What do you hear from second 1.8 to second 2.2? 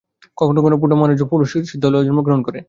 লইয়া